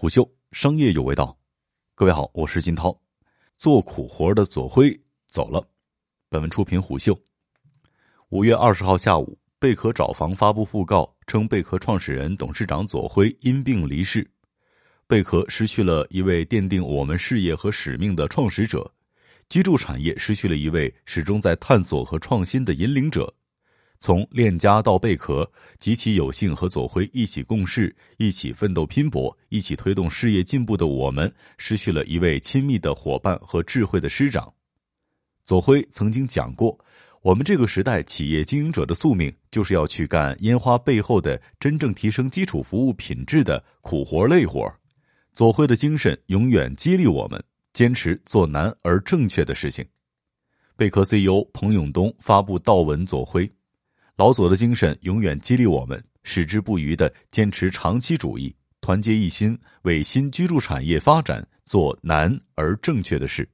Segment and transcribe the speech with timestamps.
[0.00, 1.38] 虎嗅商业有味道，
[1.94, 2.98] 各位好，我是金涛。
[3.58, 5.62] 做苦活的左辉走了。
[6.30, 7.14] 本文出品虎嗅。
[8.30, 14.26] 五月二十号下午，贝壳找房发布讣告，称贝壳创始人、董事长左辉因病离世。
[15.06, 18.90] 贝壳失去了一位奠定我们事业和使命的创始者，
[19.50, 23.30] 居住产业失去了一位始终在探索和创新的引领者。
[24.00, 25.48] 从链家到贝壳，
[25.78, 34.50] 极其有幸和左晖一起共事、一起奋斗拼搏、一起推动事业进步的我们，失去了一位亲密的伙伴和智慧的师长。
[35.44, 36.78] 左晖曾经讲过
[37.20, 44.66] ：“我们这个时代企业经营者的宿命，就是要去干烟花背后的真正提升基础服务品质的苦活累活。”
[45.34, 47.42] 左晖的精神永远激励我们，
[47.74, 49.84] 坚持做难而正确的事情。
[50.74, 53.50] 贝壳 CEO 彭永东发布悼文左晖。
[54.20, 63.48] 老左的精神永远激励我们，矢志不渝的坚持长期主义，团结一心，为新居住产业发展做难而正确的事。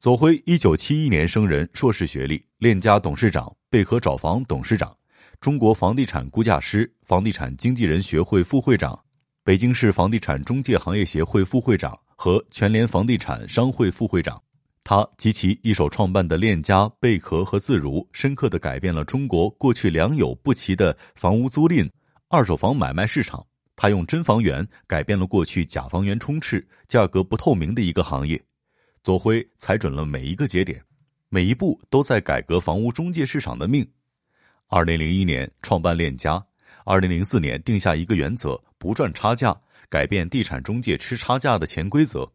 [0.00, 4.92] 左晖，一九七一年生人，硕士学历，链家董事长，贝壳找房董事长，
[5.40, 8.98] 中国房地产估价师、房地产经纪人学会副会长，
[9.44, 14.42] 北京市房地产中介行业协会副会长和全联房地产商会副会长。
[14.84, 21.90] 他及其一手创办的链家、贝壳和自如，深刻地改变了中国过去良莠不齐的房屋租赁、
[22.28, 23.44] 二手房买卖市场。
[23.74, 28.40] 他用真房源改变了过去假房源充斥、价格不透明的一个行业。
[29.02, 30.80] 左晖踩准了每一个节点，
[31.28, 33.84] 每一步都在改革房屋中介市场的命。
[34.68, 36.44] 二零零一年创办链家，
[36.84, 42.30] 二零零四年定下一个原则：不赚差价，改变地产中介吃差价的潜规则。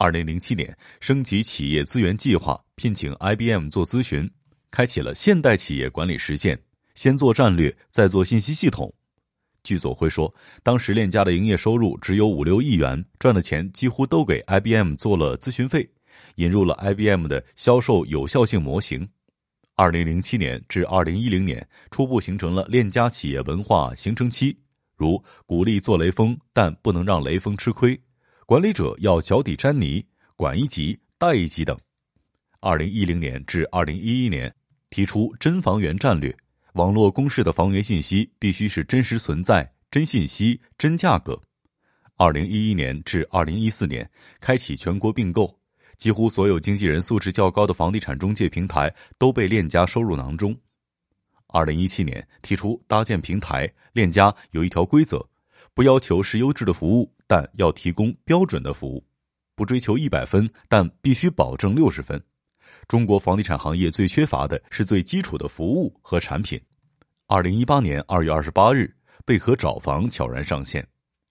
[0.00, 4.26] 二零零七年，升级企业资源计划，聘请 IBM 做咨询，
[4.70, 6.58] 开启了现代企业管理实践。
[6.94, 8.90] 先做战略，再做信息系统。
[9.62, 15.86] 据左晖说，当时链家的营业收入只有五六亿元，赚的钱几乎都给 IBM 做了咨询费，
[16.36, 19.06] 引入了 IBM 的销售有效性模型。
[19.76, 24.56] 二零零七年至二零一零年，初步形成了链家企业文化形成期，
[24.96, 28.00] 如鼓励做雷锋，但不能让雷锋吃亏。
[28.50, 31.78] 管理者要脚底沾泥，管一级带一级等。
[32.58, 34.52] 二零一零年至二零一一年，
[34.90, 36.36] 提出真房源战略，
[36.72, 41.40] 网络公示的房源信息必须是真实存在、真信息、真价格。
[42.16, 45.56] 二零一一年至二零一四年，开启全国并购，
[45.96, 50.52] 几乎所有经纪人素质较高的房地产中介平台都被链家收入囊中。
[51.46, 55.24] 二零一七年提出搭建平台，链家有一条规则。
[55.80, 59.02] 不要求是优质的服务，但要提供标准的服务；
[59.54, 62.22] 不追求一百分，但必须保证六十分。
[62.86, 66.60] 中国房地产行业最缺乏的是最基础的服务和产品。
[67.28, 70.86] 二零一八年二月二十八日，贝壳找房悄然上线。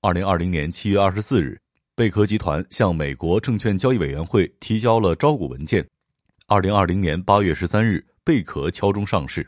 [0.00, 1.60] 二零二零年七月二十四日，
[1.94, 5.86] 贝壳集团向美国证券交易委员会提交了招股文件。
[6.46, 9.46] 二零二零年八月十三日，贝壳敲钟上市。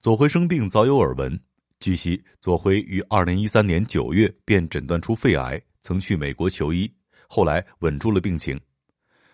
[0.00, 1.40] 左晖生病早有耳闻。
[1.80, 6.92] 据悉，左晖于二零一三年九月便诊断出肺癌，曾去美国求医，
[7.28, 8.58] 后来稳住了病情。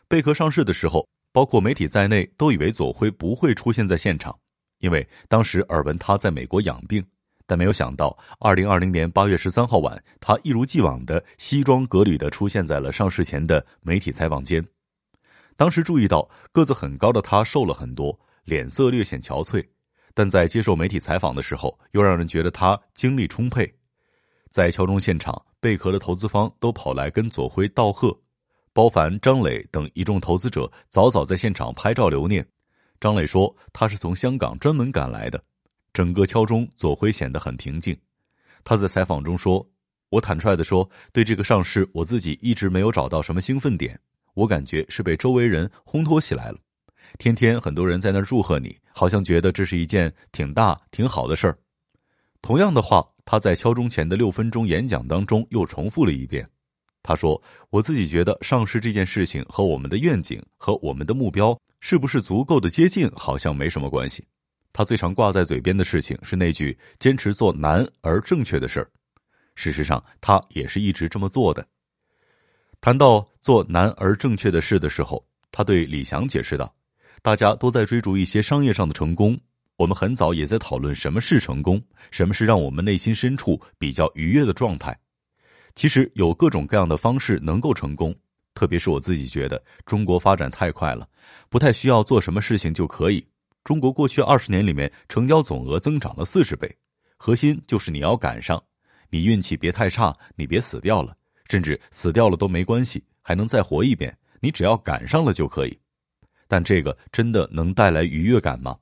[0.09, 4.39] 贝壳上市的时候，包括媒体在内都以为左晖不会出现在现场，
[4.81, 7.05] 因为当时耳闻他在美国养病。
[7.47, 14.63] 但没有想到，二零二零年八月十三号晚，他一如既往的西装革履的出现在了上市前的媒体采访间。
[15.57, 19.65] 当时注意到个子很高的他瘦了很多，脸色略显憔悴。
[20.15, 23.71] 但在接受媒体采访的时候，又让人觉得他精力充沛。
[24.51, 28.17] 在敲钟现场，贝壳的投资方都跑来跟左晖道贺，
[28.73, 32.47] 包凡、张磊等一众投资者早早在现场拍照留念。
[33.01, 35.43] 张磊说：“他是从香港专门赶来的。”
[35.93, 37.97] 整个敲钟，左晖显得很平静。
[38.63, 39.69] 他在采访中说
[40.11, 43.99] ：“我坦率的说，对这个上市，我自己一直没有找到什么兴奋点，
[44.35, 46.59] 我感觉是被周围人烘托起来了。”
[47.19, 51.57] 天天很多人在那祝贺你，好像觉得这是一件挺大、挺好的事儿。
[52.43, 56.47] 同样的话，他在敲钟前的六分钟演讲当中又重复了一遍。
[57.03, 57.41] 他说
[57.71, 64.27] ：“我自己觉得上市这件事情和我们的愿景和我们的目标是不是足够的接近，好像没什么关系。
[64.73, 68.91] 他最常挂在嘴边的事情是那句‘坚持做难而正确的事儿’。
[69.55, 71.67] 事实上，他也是一直这么做的。
[72.81, 76.75] 谈到做难而正确的事的时候，他对李翔解释道。”
[77.25, 79.35] 大家都在追逐一些商业上的成功，
[79.79, 84.95] 我们很早也在讨论什么是成功，什么是让我们内心深处比较愉悦的状态。
[85.75, 88.15] 其实有各种各样的方式能够成功，
[88.53, 91.09] 特别是我自己觉得中国发展太快了，
[91.49, 93.27] 不太需要做什么事情就可以。
[93.65, 96.71] 中国过去二十年里面成交总额增长了四十倍，
[97.17, 98.63] 核心就是你要赶上，
[99.09, 101.17] 你运气别太差，你别死掉了，
[101.49, 105.79] 甚至死掉了都没关系，还能再活一遍，你只要赶上了就可以。
[106.49, 108.77] 但这个真的能带来愉悦感吗？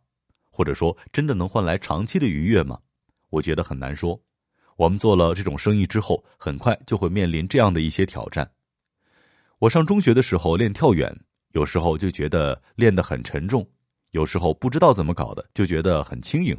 [0.50, 2.78] 或者说，真的能换来长期的愉悦吗？
[3.30, 4.20] 我觉得很难说。
[4.76, 8.50] 我们做了这种生意之后，很快就会面临这样的一些挑战。
[9.58, 11.14] 我上中学的时候练跳远，
[11.52, 13.66] 有时候就觉得练得很沉重，
[14.10, 16.54] 有时候不知道怎么搞的就觉得很轻盈。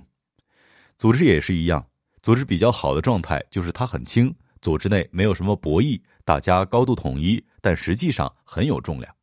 [0.97, 1.85] 组织也是一样，
[2.21, 9.13] 组织比较好的状态就是它很轻，组织内没有什么博弈，大家高度统一，但实际上很有重量。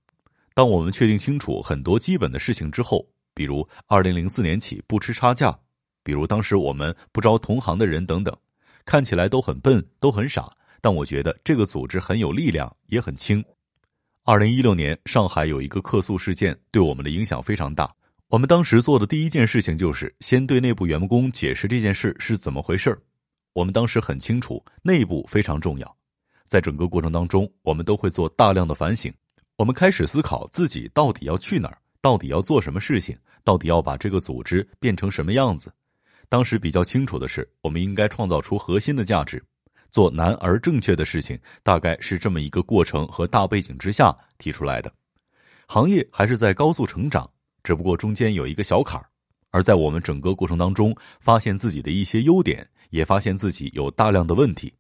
[0.55, 5.59] 当我们确定清楚很多基本的事情之后，比如二零零四年起不吃差价，
[6.03, 8.37] 比如当时我们不招同行的人等等，
[8.85, 10.51] 看起来都很笨，都很傻，
[10.81, 13.43] 但我觉得这个组织很有力量，也很轻。
[14.25, 17.91] 二零一六年上海有一个客诉事件，对我们的影响非常大。
[18.29, 23.01] 我们当时做的第一件事情就是先对内部员工解释这件事是怎么回事儿
[23.55, 25.97] 我们当时很清楚，内部非常重要，
[26.47, 29.13] 在整个过程当中，我们都会做大量的反省。
[29.61, 33.15] 我们开始思考自己到底要去哪儿，到底要做什么事情，
[33.45, 35.71] 到底要把这个组织变成什么样子。
[36.31, 39.45] 当时比较清楚的是，我们应该创造出核心的价值，
[39.91, 44.91] 做难而正确的事情，大概是这么一个过程和大背景之下提出来的。
[45.67, 47.31] 行业还是在高速成长。
[47.63, 49.05] 只不过中间有一个小坎儿，
[49.51, 54.73] 而在我们整个过程当中，发现自己的一些优点，也发现自己有大量的问题。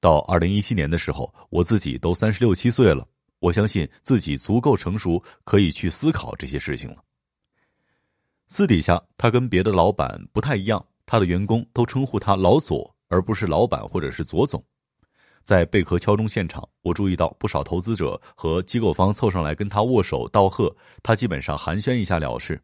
[0.00, 3.06] 到二零一七年的时候，我自己都三十六七岁了，
[3.42, 6.98] 我相信自己足够成熟，可以去思考这些事情了。
[8.46, 14.64] 私底下，他跟别的老板不太一样，他的员工都称呼他老左，而不是老板或者是左总。
[15.42, 20.72] 在贝壳敲钟现场，我注意到不少投资者和机构方凑上来跟他握手道贺，
[21.02, 22.62] 他基本上寒暄一下了事。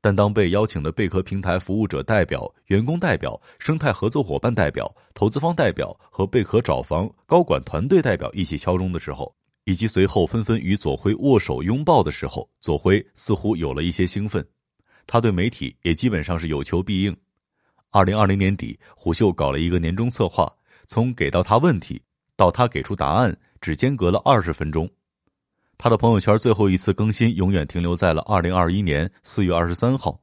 [0.00, 9.35] 但当被邀请的贝壳平台服务者代表、员工代表、生态合作伙伴代表、投资方代表和贝壳找房高管团队代表一起敲钟的时候，
[9.66, 14.44] 以及随后纷纷与左晖握手拥抱的时候，左晖似乎有了一些兴奋。
[15.08, 17.14] 他对媒体也基本上是有求必应。
[17.90, 20.52] 二零二零年底，虎嗅搞了一个年终策划，
[20.86, 22.00] 从给到他问题。
[22.36, 24.86] 到他给出答案，只间隔了二十分钟。
[25.78, 30.20] 他的朋友圈最后一次更新，永远停留在了二零二一年四月二十三号。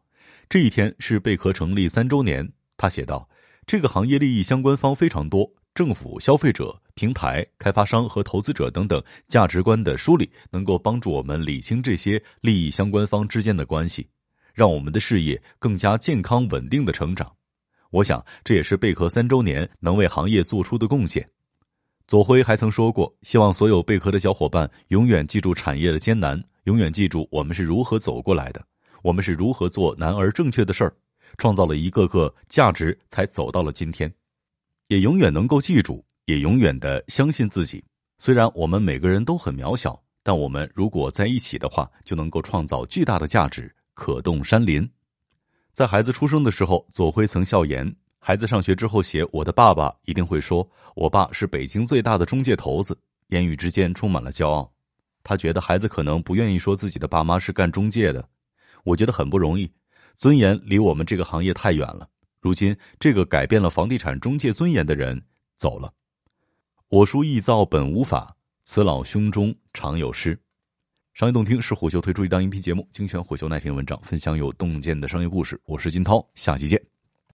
[0.47, 2.47] 这一天是贝壳成立三周年。
[2.77, 3.27] 他写道
[3.65, 14.07] ：“这个行业利益相关方非常多，政府、消费者、平台、开发商和投资者等等，价值观的梳理能够帮助我们理清这些利益相关方之间的关系，
[14.53, 17.31] 让我们的事业更加健康稳定的成长。
[17.89, 21.27] 我想，这也是贝壳三周年能为行业做出的贡献。”
[22.05, 28.61] 左晖还曾说过，希望所有贝壳的小伙伴永远记住产业的艰难，永远记住我们是如何走过来的，
[29.01, 30.93] 我们是如何做难而正确的事儿，
[31.37, 34.13] 创造了一个个价值，才走到了今天。
[34.89, 37.83] 也永远能够记住，也永远的相信自己。
[38.17, 44.89] 虽然我们每个人都很渺小，但我们如果在一起的话，就能够创造巨大的价值，可动山林。
[45.73, 47.93] 在孩子出生的时候，左晖曾笑言。
[48.19, 50.65] 孩子上学之后写我的爸爸一定会说，
[50.95, 52.97] 我爸是北京最大的中介头子，
[53.27, 54.71] 言语之间充满了骄傲。
[55.23, 58.25] 他觉得孩子可能不愿意说自己的爸妈是干中介的，
[58.85, 59.69] 我觉得很不容易，
[60.15, 62.07] 尊严离我们这个行业太远了。
[62.39, 65.21] 如今这个改变了房地产中介尊严的人
[65.57, 65.91] 走了。
[66.93, 70.39] 我书易造本无法，此老胸中常有诗。
[71.15, 75.59] 商业洞听是虎嗅推出一档音频节目，精选虎嗅耐听文章，分享有洞见的商业故事。
[75.65, 76.92] 我是金涛，下期见。